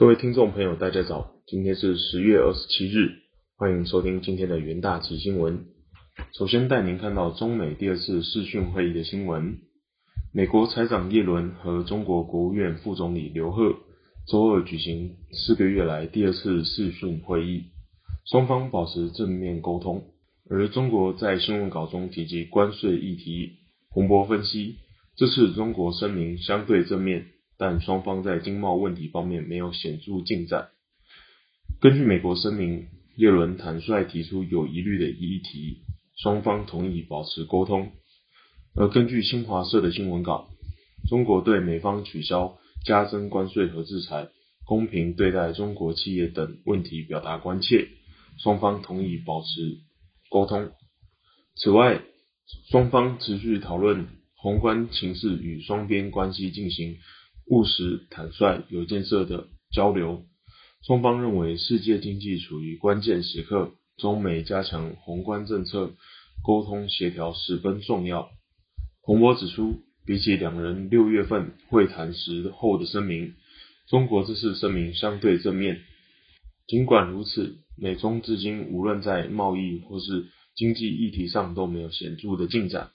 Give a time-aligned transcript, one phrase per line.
[0.00, 3.18] 各位听众朋友，大家早，今天是十月二十七日，
[3.58, 5.66] 欢迎收听今天的元大旗新闻。
[6.32, 9.58] 首先带您看到中美第二次视讯会议的新闻。
[10.32, 13.76] 美国财长耶伦和中国国务院副总理刘鹤
[14.26, 17.64] 周二举行四个月来第二次视讯会议，
[18.24, 20.04] 双方保持正面沟通。
[20.48, 23.58] 而中国在新闻稿中提及关税议题，
[23.90, 24.76] 洪博分析，
[25.18, 27.26] 这次中国声明相对正面。
[27.60, 30.70] 但双方在经贸问题方面没有显著进展。
[31.78, 35.82] 根据美国声明，耶伦坦率提出有疑虑的议题，
[36.16, 37.92] 双方同意保持沟通。
[38.74, 40.48] 而根据新华社的新闻稿，
[41.06, 42.56] 中国对美方取消
[42.86, 44.30] 加征关税和制裁、
[44.64, 47.88] 公平对待中国企业等问题表达关切，
[48.38, 49.80] 双方同意保持
[50.30, 50.70] 沟通。
[51.56, 52.00] 此外，
[52.70, 56.96] 双方持续讨论宏观形势与双边关系进行。
[57.50, 60.24] 务实、坦率、有建设的交流。
[60.86, 65.92] 双方认为世界经济处于关键时刻，中美加强宏观政策
[66.44, 68.30] 沟通协调十分重要。
[69.02, 73.34] 洪波指出，比起两人六月份会谈时后的声明，
[73.88, 75.80] 中国这次声明相对正面。
[76.68, 82.90] 尽管如此，美中至今无论在贸易或是经济议题上都没有显著的进展。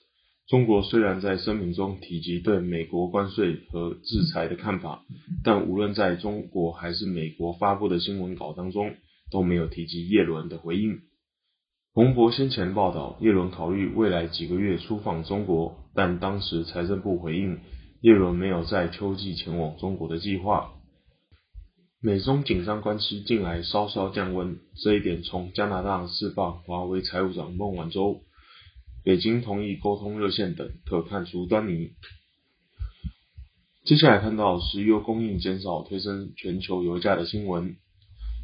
[0.48, 5.02] 中国虽然在声明中提及对美国关税和制裁的看法，
[5.42, 8.94] 但无论在中国还是美国发布的新闻稿当中
[9.32, 11.00] 都没有提及叶伦的回应。
[11.94, 17.58] 彭博先前报道，叶伦考虑未来几个月出访中国，但当时财政部回应，
[18.00, 20.74] 叶伦没有在秋季前往中国的计划。
[22.00, 28.20] 美中紧张关系近来稍稍降温，这一点从加拿大释放华为财务长孟晚舟。
[29.06, 31.92] 北京同意沟通热线等，可看出端倪。
[33.84, 37.76] 接下来看到石油供应减少推升全球油价的新闻。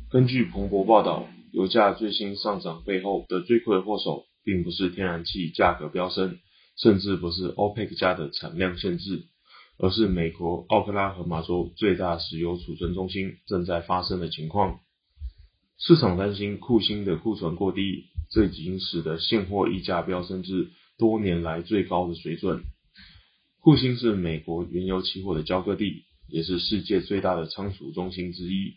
[0.08, 6.38] 根据彭博报道，油价最新上涨背后的罪魁祸首，并不是天然气价格飙升，
[6.76, 9.24] 甚至不是 OPEC 加的产量限制，
[9.78, 14.78] 而是美国奥克拉荷马州最大石油储存中心正在发生的情况。
[15.84, 18.06] 市场担心库欣的库存过低。
[18.30, 22.62] 这已经使得现货溢价飙升至多年来最高的水准。
[23.60, 28.74] 库欣是美国原油期货的交割地，也是世界最大的仓储中心之一。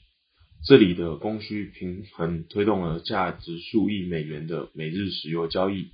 [0.66, 5.92] 这里的供需平衡推动了价值数亿美元的每日石油交易。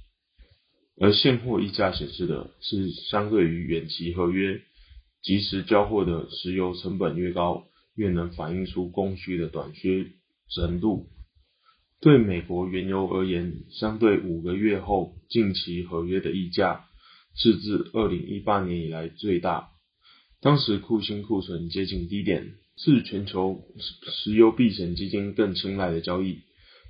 [1.00, 4.62] 而现货溢价显示的是，相对于远期合约，
[5.22, 10.08] 即时交货的石油成本越高，越能反映出供需的短缺
[10.54, 11.08] 程度。
[12.00, 16.86] 对美国原油而言，相对五个月后近期合约的溢价
[17.36, 19.70] 是自二零一八年以来最大。
[20.42, 23.64] 当时库欣库存接近低点，是全球
[24.24, 26.40] 石油避险基金更青睐的交易。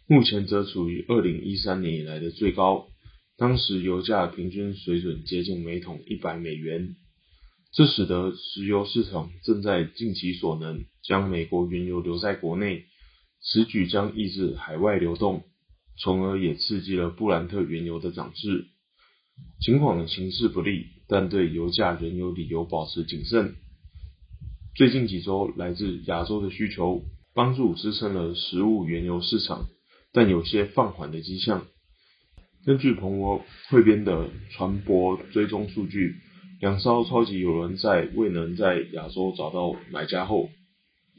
[0.07, 2.87] 目前则处于二零一三年以来的最高，
[3.37, 6.95] 当时油价平均水准接近每桶一百美元。
[7.73, 12.85] 这使得石油市场正在尽其所能将美国原油留在国内。
[13.43, 15.43] 此举将抑制海外流动，
[15.97, 18.67] 从而也刺激了布兰特原油的涨势。
[19.59, 23.55] 尽管形势不利，但对油价仍有理由保持谨慎。
[24.75, 27.03] 最近几周，来自亚洲的需求
[27.33, 29.65] 帮助支撑了食物原油市场，
[30.13, 31.65] 但有些放缓的迹象。
[32.63, 36.15] 根据彭博汇编的船舶追踪数据，
[36.59, 40.49] 两艘超级油轮在未能在亚洲找到买家后。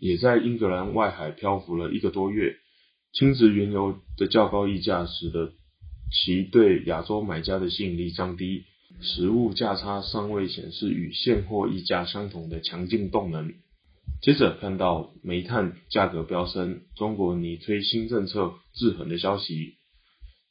[0.02, 2.56] 也在英格兰外海漂浮了一个多月，
[3.12, 5.52] 轻质原油的较高溢价使得
[6.10, 8.64] 其对亚洲买家的吸引力降低，
[9.00, 13.54] 实物价差尚未显示与现货溢价相同的强劲动能。
[14.20, 19.74] 接着看到煤炭价格飙升，中国拟推新政策制衡的消息。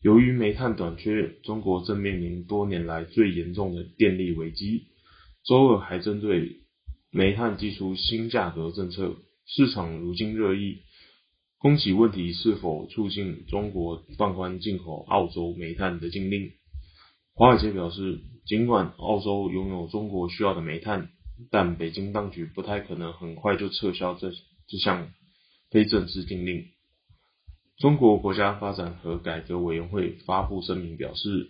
[0.02, 4.86] 由于煤炭短缺，中国正面临多年来最严重的电力危机。
[5.44, 6.62] 周二还针对
[7.12, 9.18] 煤炭寄出新价格政策。
[9.46, 10.82] 市场如今热议，
[11.58, 16.52] 供给问题是否促进中国放宽进口澳洲煤炭的禁令？
[17.34, 21.10] 华尔街表示，尽管澳洲拥有中国需要的煤炭，
[21.50, 24.32] 但北京当局不太可能很快就撤销这
[24.68, 25.12] 这项
[25.70, 26.66] 非正式禁令。
[27.78, 31.50] 中国国家发展和改革委员会发布声明表示，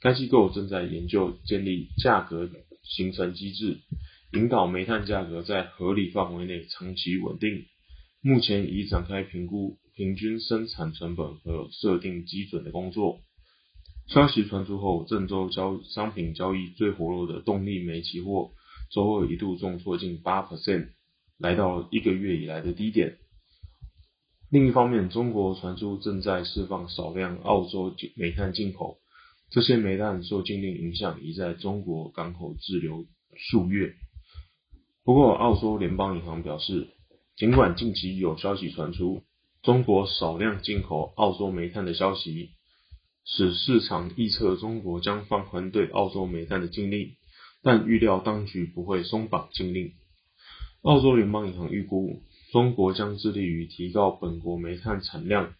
[0.00, 2.50] 该机构正在研究建立价格
[2.82, 3.80] 形成机制。
[4.32, 7.66] 引导煤炭价格在合理范围内长期稳定。
[8.22, 13.20] 目前已展开评估平均生产成本和设定基准的工作。
[14.06, 18.52] 消息传出后，郑州交商品交易最活络的动力煤期货
[18.90, 20.88] 周二一度重挫近八 percent，
[21.38, 23.18] 来到一个月以来的低点。
[24.50, 28.98] 另一方面，中国传出正在释放少量澳洲煤炭进口，
[29.50, 33.04] 这些煤炭受禁令影响，已在中国港口滞留
[33.36, 33.94] 数月。
[35.04, 36.88] 不过，澳洲联邦银行表示，
[37.36, 39.22] 尽管近期有消息传出
[39.62, 42.50] 中国少量进口澳洲煤炭的消息，
[43.24, 47.16] 使市场预测中国将放宽对澳洲煤炭的禁令，
[47.62, 49.92] 但预料当局不会松绑禁令。
[50.82, 52.22] 澳洲联邦银行预估。
[52.52, 55.54] 中国将致力于提高本国煤炭产量。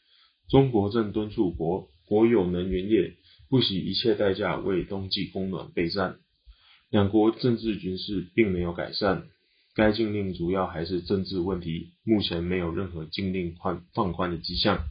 [0.51, 3.15] 中国正敦促国国有能源业
[3.49, 6.19] 不惜一切代价为冬季供暖备战。
[6.93, 9.27] 两国政治局势并没有改善，
[9.75, 14.85] 该禁令主要还是政治问题，目前没有任何禁令宽放宽的迹象。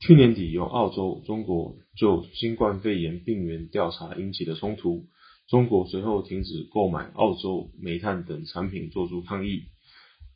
[0.00, 5.06] 去年底，由澳洲、中国就新冠肺炎病原调查引起的冲突，
[5.46, 9.66] 中国随后停止购买澳洲煤炭等产品，作出抗议。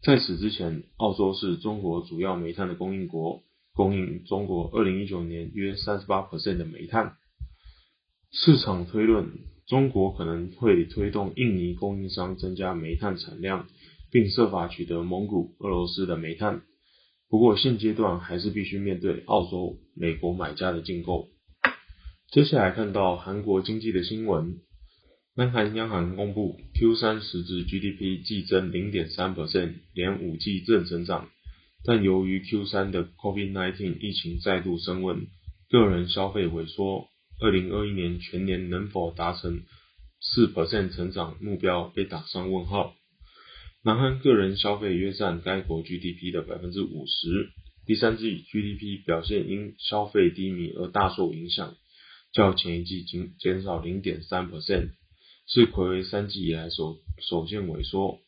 [0.05, 3.43] 在此之前，澳洲是中国主要煤炭的供应国，
[3.75, 7.15] 供应中国二零一九年约三十八的煤炭。
[8.31, 9.33] 市场推论，
[9.73, 13.67] 中国可能会推动印尼供应商增加煤炭产量，
[14.11, 16.61] 并设法取得蒙古、俄罗斯的煤炭。
[17.31, 21.29] 不过现阶段还是必须面对澳洲、美国买家的竞购。
[22.31, 24.59] 接下来看到韩国经济的新闻。
[25.35, 31.31] 南韩央行公布 Q3 实质 GDP 季增0.3%，连五季正增长。
[31.87, 35.29] 但由于 Q3 的 COVID-19 疫情再度升温，
[35.71, 37.09] 个人消费萎缩
[37.43, 39.63] ，2021年全年能否达成
[40.37, 42.95] 4%成长目标被打上问号。
[43.83, 47.51] 南韩个人消费约占该国 GDP 的百分之五十
[47.85, 51.75] 第三季 GDP 表现因消费低迷而大受影响，
[52.33, 54.91] 较前一季仅减少0.3%。
[55.49, 56.99] 是魁为三季以来首
[57.29, 58.21] 首见萎缩，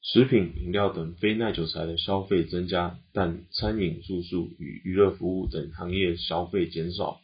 [0.00, 7.20] 食品、饮料等非耐久材的消费增加，但餐饮、住宿与娱乐服务等行业消费减少。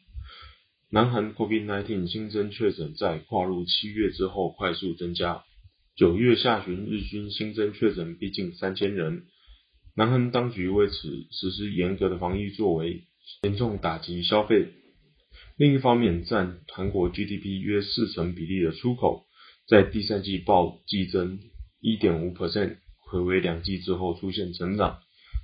[0.91, 5.45] 南韩 COVID-19 新增确诊在跨入七月之后快速增加，
[5.95, 9.25] 九月下旬日均新增确诊逼近三千人。
[9.95, 10.95] 南韩当局为此
[11.31, 13.05] 实施严格的防疫作为，
[13.43, 14.69] 严重打击消费。
[15.59, 19.27] 另一方面，占韩国 GDP 约四成比例的出口，
[19.67, 21.39] 在第三季报季增
[21.83, 25.01] 1.5%，回为两季之后出现成长，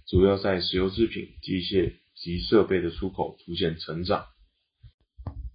[0.08, 4.24] 主要在石油制品、机械及设备的出口出现成长。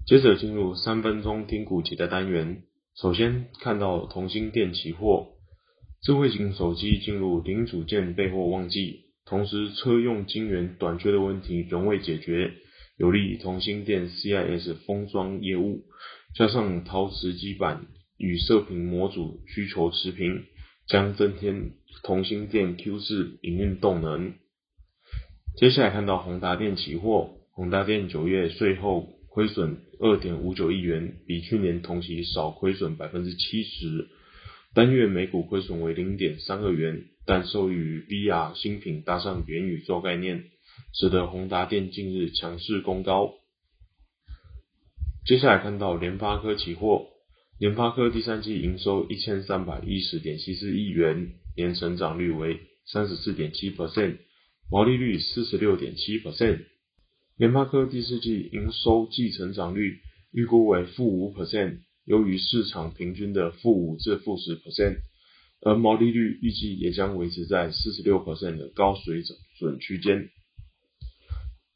[0.10, 2.64] 接着进入三分钟听股节的单元，
[2.96, 5.34] 首先看到同心电期货，
[6.02, 12.54] 智慧型手机进入零组件备货旺季，同时车用晶圆短缺的问题仍未解决。
[12.98, 15.84] 有利同心电 CIS 封装业务，
[16.34, 17.86] 加上陶瓷基板
[18.18, 20.46] 与射频模组需求持平，
[20.88, 24.34] 将增添同心电 Q 四营运动能。
[25.56, 34.10] 接下来看到宏达电期货，宏达电九月税后亏损二点五九亿元，比去年同期少亏损百分之七十，
[34.74, 40.46] 单月每股亏损为零点三二元，但受益于 VR 新品搭上元宇宙概念。
[40.94, 43.34] 使得宏达电近日强势攻高。
[45.26, 47.08] 接下来看到联发科期货，
[47.60, 54.20] 联发科第三季营收一千三百一十点七四亿元，年成长率为三十四点七 percent，
[54.72, 56.62] 毛利率四十六点七 percent。
[57.40, 60.02] 联发科第四季营收季成长率
[60.34, 64.98] 预估为负五 percent，优于市场平均的负五至负十 percent，
[65.62, 69.24] 而毛利率预计也将维持在四十六 percent 的高水
[69.58, 70.28] 准区间。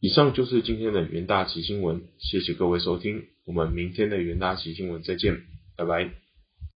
[0.02, 5.44] 以上就是今天的元大奇新闻，谢谢各位收听，我们明天的元大奇新闻再见，
[5.78, 6.23] 拜拜。